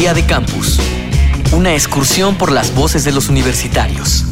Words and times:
Día 0.00 0.14
de 0.14 0.24
Campus. 0.24 0.78
Una 1.52 1.74
excursión 1.74 2.38
por 2.38 2.50
las 2.52 2.74
voces 2.74 3.04
de 3.04 3.12
los 3.12 3.28
universitarios. 3.28 4.24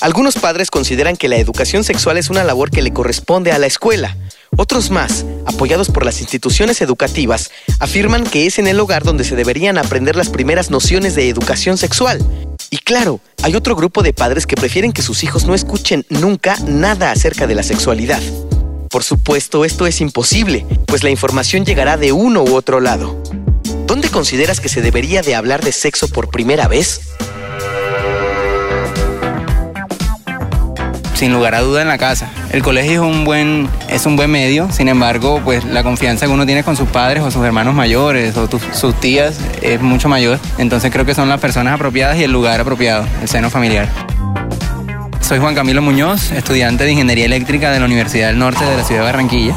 Algunos 0.00 0.36
padres 0.36 0.70
consideran 0.70 1.16
que 1.16 1.26
la 1.26 1.38
educación 1.38 1.82
sexual 1.82 2.18
es 2.18 2.30
una 2.30 2.44
labor 2.44 2.70
que 2.70 2.82
le 2.82 2.92
corresponde 2.92 3.50
a 3.50 3.58
la 3.58 3.66
escuela. 3.66 4.16
Otros 4.56 4.92
más, 4.92 5.26
apoyados 5.44 5.88
por 5.88 6.04
las 6.04 6.20
instituciones 6.20 6.80
educativas, 6.80 7.50
afirman 7.80 8.22
que 8.22 8.46
es 8.46 8.60
en 8.60 8.68
el 8.68 8.78
hogar 8.78 9.02
donde 9.02 9.24
se 9.24 9.34
deberían 9.34 9.76
aprender 9.76 10.14
las 10.14 10.28
primeras 10.28 10.70
nociones 10.70 11.16
de 11.16 11.28
educación 11.28 11.78
sexual. 11.78 12.24
Y 12.70 12.78
claro, 12.78 13.18
hay 13.42 13.56
otro 13.56 13.74
grupo 13.74 14.04
de 14.04 14.12
padres 14.12 14.46
que 14.46 14.54
prefieren 14.54 14.92
que 14.92 15.02
sus 15.02 15.24
hijos 15.24 15.46
no 15.46 15.54
escuchen 15.56 16.06
nunca 16.10 16.56
nada 16.64 17.10
acerca 17.10 17.48
de 17.48 17.56
la 17.56 17.64
sexualidad. 17.64 18.22
Por 18.94 19.02
supuesto, 19.02 19.64
esto 19.64 19.86
es 19.86 20.00
imposible, 20.00 20.64
pues 20.86 21.02
la 21.02 21.10
información 21.10 21.64
llegará 21.64 21.96
de 21.96 22.12
uno 22.12 22.44
u 22.44 22.54
otro 22.54 22.78
lado. 22.78 23.20
¿Dónde 23.88 24.08
consideras 24.08 24.60
que 24.60 24.68
se 24.68 24.82
debería 24.82 25.20
de 25.20 25.34
hablar 25.34 25.64
de 25.64 25.72
sexo 25.72 26.06
por 26.06 26.28
primera 26.28 26.68
vez? 26.68 27.00
sin 31.14 31.32
lugar 31.32 31.54
a 31.54 31.60
duda 31.60 31.82
en 31.82 31.88
la 31.88 31.98
casa. 31.98 32.30
El 32.52 32.62
colegio 32.62 32.92
es 32.92 32.98
un 32.98 33.24
buen, 33.24 33.68
es 33.88 34.06
un 34.06 34.14
buen 34.14 34.30
medio, 34.30 34.70
sin 34.70 34.88
embargo, 34.88 35.40
pues 35.44 35.64
la 35.64 35.82
confianza 35.82 36.26
que 36.26 36.32
uno 36.32 36.46
tiene 36.46 36.62
con 36.62 36.76
sus 36.76 36.88
padres 36.88 37.22
o 37.22 37.30
sus 37.30 37.44
hermanos 37.44 37.74
mayores 37.74 38.36
o 38.36 38.48
sus 38.72 39.00
tías 39.00 39.38
es 39.62 39.80
mucho 39.80 40.08
mayor. 40.08 40.38
Entonces 40.58 40.92
creo 40.92 41.04
que 41.04 41.14
son 41.14 41.28
las 41.28 41.40
personas 41.40 41.74
apropiadas 41.74 42.18
y 42.18 42.22
el 42.22 42.30
lugar 42.30 42.60
apropiado, 42.60 43.06
el 43.22 43.28
seno 43.28 43.50
familiar. 43.50 43.88
Soy 45.26 45.38
Juan 45.38 45.54
Camilo 45.54 45.80
Muñoz, 45.80 46.32
estudiante 46.32 46.84
de 46.84 46.92
Ingeniería 46.92 47.24
Eléctrica 47.24 47.70
de 47.70 47.80
la 47.80 47.86
Universidad 47.86 48.26
del 48.26 48.38
Norte 48.38 48.62
de 48.62 48.76
la 48.76 48.84
ciudad 48.84 49.00
de 49.00 49.06
Barranquilla. 49.06 49.54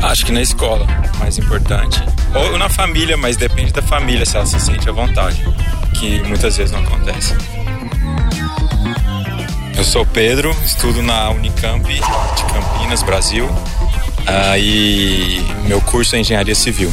Acho 0.00 0.26
que 0.26 0.32
na 0.32 0.40
escola, 0.40 0.86
mais 1.18 1.38
importante. 1.38 2.00
Ou 2.36 2.56
na 2.56 2.68
família, 2.68 3.16
mas 3.16 3.36
depende 3.36 3.72
da 3.72 3.82
família 3.82 4.24
se 4.24 4.36
ela 4.36 4.46
se 4.46 4.60
sente 4.60 4.88
à 4.88 4.92
vontade, 4.92 5.44
que 5.98 6.22
muitas 6.22 6.56
vezes 6.56 6.70
não 6.70 6.84
acontece. 6.84 7.34
Eu 9.76 9.82
sou 9.82 10.06
Pedro, 10.06 10.56
estudo 10.64 11.02
na 11.02 11.30
Unicamp 11.30 11.84
de 11.84 12.00
Campinas, 12.44 13.02
Brasil. 13.02 13.50
Ah, 14.24 14.56
e 14.56 15.44
meu 15.66 15.80
curso 15.80 16.14
é 16.14 16.20
Engenharia 16.20 16.54
Civil. 16.54 16.92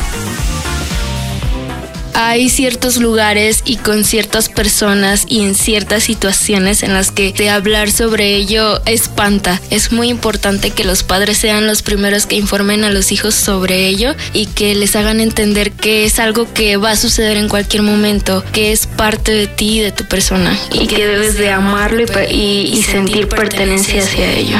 Hay 2.22 2.50
ciertos 2.50 2.98
lugares 2.98 3.62
y 3.64 3.78
con 3.78 4.03
ciertas 4.03 4.50
personas 4.50 5.23
y 5.25 5.42
en 5.42 5.56
ciertas 5.56 6.03
situaciones 6.03 6.84
en 6.84 6.94
las 6.94 7.12
que 7.12 7.31
de 7.31 7.50
hablar 7.50 7.92
sobre 7.92 8.36
ello 8.36 8.81
espanta. 8.86 9.62
Es 9.70 9.94
muy 9.94 10.09
importante 10.09 10.72
que 10.72 10.84
los 10.84 11.03
padres 11.03 11.38
sean 11.38 11.66
los 11.66 11.81
primeros 11.81 12.25
que 12.25 12.36
informen 12.36 12.84
a 12.84 12.90
los 12.90 13.14
hijos 13.14 13.36
sobre 13.36 13.88
ello 13.88 14.16
y 14.34 14.47
que 14.47 14.75
les 14.75 14.97
hagan 14.97 15.22
entender 15.22 15.72
que 15.72 16.03
es 16.03 16.20
algo 16.20 16.53
que 16.53 16.75
va 16.75 16.92
a 16.92 16.95
suceder 16.97 17.38
en 17.38 17.47
cualquier 17.47 17.84
momento, 17.84 18.44
que 18.52 18.73
es 18.73 18.86
parte 18.86 19.31
de 19.31 19.47
ti 19.47 19.80
y 19.80 19.80
de 19.80 19.94
tu 19.94 20.06
persona 20.06 20.59
y 20.73 20.88
que 20.88 21.08
debes 21.08 21.38
de 21.38 21.52
amarlo 21.52 22.03
y, 22.30 22.70
y 22.73 22.84
sentir 22.84 23.30
pertenencia 23.30 24.03
hacia 24.03 24.30
ello. 24.34 24.58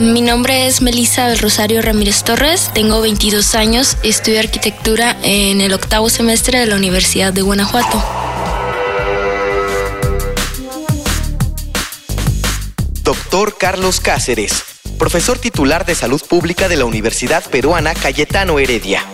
Mi 0.00 0.22
nombre 0.22 0.66
es 0.66 0.80
Melissa 0.80 1.28
del 1.28 1.38
Rosario 1.38 1.82
Ramírez 1.82 2.24
Torres, 2.24 2.70
tengo 2.72 3.02
22 3.02 3.54
años, 3.54 3.98
estudio 4.02 4.38
arquitectura 4.40 5.14
en 5.22 5.60
el 5.60 5.74
octavo 5.74 6.08
semestre 6.08 6.58
de 6.58 6.64
la 6.64 6.76
Universidad 6.76 7.34
de 7.34 7.42
Guanajuato. 7.42 8.02
Doctor 13.02 13.58
Carlos 13.58 14.00
Cáceres, 14.00 14.62
profesor 14.98 15.38
titular 15.38 15.84
de 15.84 15.94
Salud 15.94 16.22
Pública 16.26 16.70
de 16.70 16.78
la 16.78 16.86
Universidad 16.86 17.44
Peruana 17.50 17.92
Cayetano 17.92 18.58
Heredia. 18.58 19.04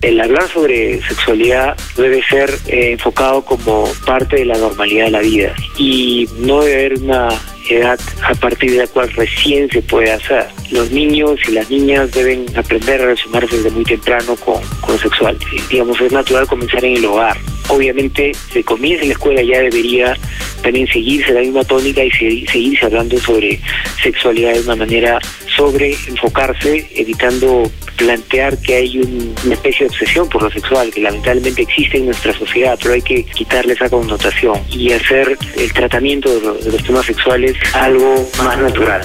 El 0.00 0.20
hablar 0.20 0.48
sobre 0.48 1.02
sexualidad 1.02 1.76
debe 1.96 2.22
ser 2.22 2.50
eh, 2.68 2.92
enfocado 2.92 3.44
como 3.44 3.88
parte 4.06 4.36
de 4.36 4.44
la 4.44 4.56
normalidad 4.56 5.06
de 5.06 5.10
la 5.10 5.20
vida 5.20 5.54
y 5.76 6.28
no 6.38 6.60
debe 6.62 6.86
haber 6.86 7.02
una 7.02 7.28
edad 7.68 7.98
a 8.22 8.34
partir 8.34 8.70
de 8.72 8.78
la 8.78 8.86
cual 8.86 9.10
recién 9.12 9.68
se 9.70 9.82
puede 9.82 10.12
hacer. 10.12 10.46
Los 10.70 10.90
niños 10.92 11.40
y 11.48 11.52
las 11.52 11.68
niñas 11.68 12.12
deben 12.12 12.46
aprender 12.56 13.00
a 13.00 13.04
relacionarse 13.06 13.56
desde 13.56 13.70
muy 13.70 13.84
temprano 13.84 14.36
con, 14.36 14.62
con 14.80 14.98
sexual. 14.98 15.36
Digamos, 15.68 16.00
es 16.00 16.12
natural 16.12 16.46
comenzar 16.46 16.84
en 16.84 16.96
el 16.96 17.04
hogar. 17.04 17.36
Obviamente, 17.68 18.32
se 18.52 18.62
comienza 18.64 19.02
en 19.02 19.08
la 19.08 19.14
escuela 19.14 19.42
ya 19.42 19.60
debería 19.60 20.16
también 20.62 20.86
seguirse 20.88 21.32
la 21.32 21.40
misma 21.40 21.64
tónica 21.64 22.02
y 22.02 22.10
seguirse 22.10 22.86
hablando 22.86 23.18
sobre 23.18 23.60
sexualidad 24.02 24.54
de 24.54 24.60
una 24.60 24.76
manera 24.76 25.18
sobre 25.56 25.92
enfocarse, 26.08 26.88
evitando 26.94 27.70
plantear 27.96 28.56
que 28.62 28.76
hay 28.76 28.98
una 28.98 29.54
especie 29.54 29.86
de 29.86 29.90
obsesión 29.90 30.28
por 30.28 30.42
lo 30.42 30.50
sexual, 30.50 30.90
que 30.92 31.00
lamentablemente 31.00 31.62
existe 31.62 31.98
en 31.98 32.06
nuestra 32.06 32.32
sociedad, 32.32 32.78
pero 32.80 32.94
hay 32.94 33.02
que 33.02 33.24
quitarle 33.24 33.72
esa 33.72 33.90
connotación 33.90 34.60
y 34.70 34.92
hacer 34.92 35.36
el 35.56 35.72
tratamiento 35.72 36.32
de 36.38 36.70
los 36.70 36.82
temas 36.84 37.06
sexuales 37.06 37.56
algo 37.74 38.28
más 38.38 38.58
natural. 38.58 39.02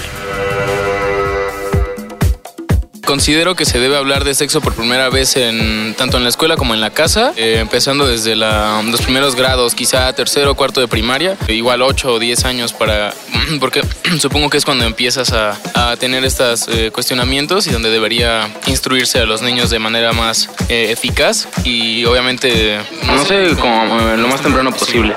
Considero 3.14 3.54
que 3.54 3.64
se 3.64 3.78
debe 3.78 3.96
hablar 3.96 4.24
de 4.24 4.34
sexo 4.34 4.60
por 4.60 4.74
primera 4.74 5.08
vez 5.08 5.36
en, 5.36 5.94
tanto 5.96 6.16
en 6.16 6.24
la 6.24 6.30
escuela 6.30 6.56
como 6.56 6.74
en 6.74 6.80
la 6.80 6.90
casa, 6.90 7.32
eh, 7.36 7.58
empezando 7.60 8.08
desde 8.08 8.34
los 8.34 9.00
primeros 9.02 9.36
grados, 9.36 9.76
quizá 9.76 10.12
tercero 10.14 10.50
o 10.50 10.54
cuarto 10.56 10.80
de 10.80 10.88
primaria, 10.88 11.36
igual 11.46 11.82
8 11.82 12.14
o 12.14 12.18
10 12.18 12.44
años 12.44 12.72
para, 12.72 13.14
porque 13.60 13.82
supongo 14.18 14.50
que 14.50 14.56
es 14.56 14.64
cuando 14.64 14.84
empiezas 14.84 15.32
a, 15.32 15.56
tener 16.00 16.24
estos 16.24 16.66
eh, 16.66 16.90
cuestionamientos 16.92 17.68
y 17.68 17.70
donde 17.70 17.88
debería 17.88 18.52
instruirse 18.66 19.20
a 19.20 19.26
los 19.26 19.42
niños 19.42 19.70
de 19.70 19.78
manera 19.78 20.12
más 20.12 20.50
eh, 20.68 20.88
eficaz 20.90 21.46
y 21.62 22.04
obviamente, 22.06 22.80
no 23.06 23.24
sé, 23.24 23.54
como 23.60 24.16
lo 24.16 24.26
más 24.26 24.42
temprano 24.42 24.72
posible. 24.72 25.14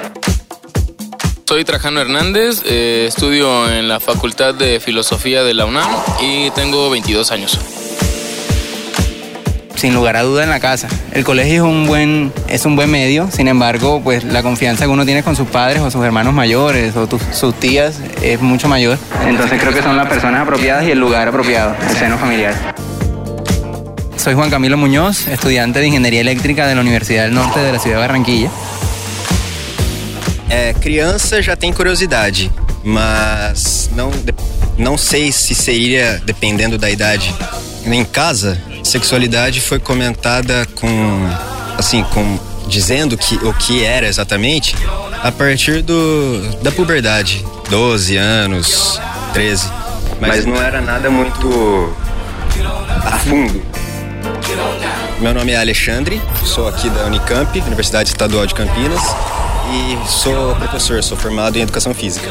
Soy 1.48 1.66
Trajano 1.66 2.00
Hernández, 2.00 2.62
estudio 2.64 3.72
en 3.72 3.88
la 3.88 4.00
Facultad 4.00 4.54
de 4.54 4.80
Filosofía 4.80 5.42
de 5.42 5.56
la 5.56 5.66
UNAM 5.66 5.90
y 6.22 6.52
tengo 6.52 6.92
22 6.92 7.32
años 7.32 7.58
sin 9.78 9.94
lugar 9.94 10.18
a 10.18 10.24
duda 10.24 10.44
en 10.44 10.50
la 10.50 10.60
casa. 10.60 10.88
El 11.14 11.24
colegio 11.24 11.56
es 11.56 11.62
un 11.62 11.88
buen, 11.88 12.34
es 12.50 12.66
un 12.66 12.76
buen 12.76 12.90
medio, 12.92 13.30
sin 13.32 13.48
embargo, 13.48 14.02
pues 14.04 14.24
la 14.24 14.44
confianza 14.44 14.86
que 14.86 14.90
uno 14.92 15.06
tiene 15.06 15.24
con 15.24 15.36
sus 15.36 15.48
padres 15.48 15.82
o 15.82 15.90
sus 15.90 16.04
hermanos 16.04 16.34
mayores 16.34 16.96
o 16.96 17.08
sus 17.32 17.56
tías 17.56 18.00
es 18.22 18.42
mucho 18.42 18.68
mayor. 18.68 18.98
Entonces 19.26 19.62
creo 19.62 19.74
que 19.74 19.82
son 19.82 19.96
las 19.96 20.08
personas 20.08 20.42
apropiadas 20.42 20.86
y 20.86 20.92
el 20.92 21.00
lugar 21.00 21.28
apropiado, 21.28 21.76
el 21.90 21.96
seno 21.96 22.18
familiar. 22.18 22.54
Soy 24.18 24.34
Juan 24.34 24.50
Camilo 24.50 24.78
Muñoz, 24.78 25.28
estudiante 25.28 25.80
de 25.80 25.88
Ingeniería 25.88 26.22
Eléctrica 26.22 26.68
de 26.68 26.76
la 26.76 26.82
Universidad 26.82 27.24
del 27.24 27.34
Norte 27.34 27.60
de 27.60 27.72
la 27.72 27.80
ciudad 27.80 27.98
de 27.98 28.02
Barranquilla. 28.02 28.50
É, 30.50 30.74
criança 30.74 31.42
já 31.42 31.56
tem 31.56 31.74
curiosidade, 31.74 32.50
mas 32.84 33.90
não, 33.94 34.12
não 34.78 34.98
sei 34.98 35.32
se 35.32 35.54
seria, 35.54 36.22
dependendo 36.26 36.78
da 36.78 36.90
idade, 36.90 37.34
em 37.86 38.04
casa, 38.06 38.58
sexualidade 38.88 39.62
foi 39.62 39.80
comentada 39.80 40.66
com, 40.76 41.30
assim, 41.78 42.04
com 42.06 42.40
dizendo 42.68 43.18
que 43.18 43.36
o 43.36 43.54
que 43.54 43.84
era 43.84 44.08
exatamente 44.08 44.76
a 45.24 45.32
partir 45.32 45.82
do 45.82 46.58
da 46.62 46.72
puberdade, 46.72 47.46
12 47.70 48.18
anos, 48.18 49.00
13, 49.34 49.70
mas, 50.20 50.30
mas 50.30 50.46
não 50.46 50.62
era 50.62 50.82
nada 50.82 51.10
muito 51.10 51.94
a 53.06 53.20
fundo. 53.20 53.62
Meu 55.20 55.34
nome 55.34 55.52
é 55.52 55.58
Alexandre, 55.58 56.22
sou 56.46 56.68
aqui 56.68 56.90
da 56.90 57.06
Unicamp, 57.06 57.60
Universidade 57.60 58.10
Estadual 58.10 58.46
de 58.46 58.54
Campinas, 58.54 59.02
e 59.72 60.10
sou 60.10 60.56
professor, 60.56 61.04
sou 61.04 61.18
formado 61.18 61.58
em 61.58 61.62
Educação 61.62 61.94
Física. 61.94 62.28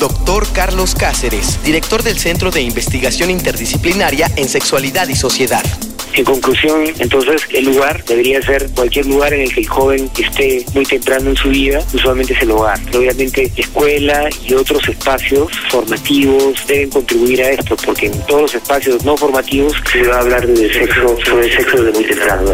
Doctor 0.00 0.46
Carlos 0.54 0.94
Cáceres, 0.94 1.62
director 1.62 2.02
del 2.02 2.18
Centro 2.18 2.50
de 2.50 2.62
Investigación 2.62 3.28
Interdisciplinaria 3.28 4.30
en 4.36 4.48
Sexualidad 4.48 5.06
y 5.08 5.14
Sociedad. 5.14 5.62
En 6.14 6.24
conclusión, 6.24 6.84
entonces 6.98 7.42
el 7.50 7.66
lugar 7.66 8.02
debería 8.06 8.40
ser 8.40 8.70
cualquier 8.70 9.04
lugar 9.04 9.34
en 9.34 9.42
el 9.42 9.52
que 9.52 9.60
el 9.60 9.68
joven 9.68 10.10
esté 10.18 10.64
muy 10.72 10.86
temprano 10.86 11.28
en 11.28 11.36
su 11.36 11.50
vida, 11.50 11.84
usualmente 11.92 12.32
es 12.32 12.40
el 12.40 12.50
hogar. 12.50 12.80
Obviamente 12.96 13.52
escuela 13.54 14.30
y 14.42 14.54
otros 14.54 14.88
espacios 14.88 15.52
formativos 15.68 16.66
deben 16.66 16.88
contribuir 16.88 17.42
a 17.42 17.50
esto, 17.50 17.76
porque 17.76 18.06
en 18.06 18.18
todos 18.26 18.42
los 18.42 18.54
espacios 18.54 19.04
no 19.04 19.18
formativos 19.18 19.74
se 19.92 20.02
va 20.04 20.16
a 20.16 20.20
hablar 20.20 20.46
de 20.46 20.72
sexo, 20.72 21.18
sobre 21.26 21.46
el 21.46 21.56
sexo 21.56 21.82
desde 21.82 21.98
muy 21.98 22.08
temprano. 22.08 22.50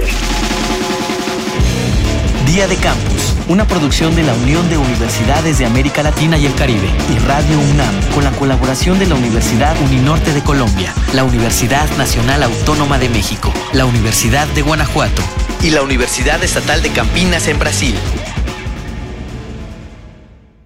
Día 2.45 2.67
de 2.67 2.77
Campus, 2.77 3.26
una 3.49 3.67
producción 3.67 4.15
de 4.17 4.23
la 4.23 4.35
Unión 4.35 4.69
de 4.69 4.77
Universidades 4.77 5.59
de 5.59 5.67
América 5.67 6.03
Latina 6.03 6.37
y 6.37 6.47
el 6.47 6.55
Caribe 6.55 6.91
y 7.15 7.19
Radio 7.21 7.59
UNAM, 7.59 7.95
con 8.15 8.25
la 8.25 8.33
colaboración 8.33 8.99
de 8.99 9.07
la 9.07 9.15
Universidad 9.15 9.77
Uninorte 9.83 10.33
de 10.33 10.43
Colombia, 10.43 10.93
la 11.15 11.25
Universidad 11.25 11.89
Nacional 11.97 12.43
Autónoma 12.43 12.99
de 12.99 13.09
México, 13.09 13.53
la 13.73 13.87
Universidad 13.87 14.49
de 14.49 14.63
Guanajuato 14.63 15.23
y 15.63 15.71
la 15.71 15.83
Universidad 15.83 16.43
Estatal 16.43 16.83
de 16.83 16.91
Campinas 16.91 17.47
en 17.49 17.59
Brasil. 17.59 17.97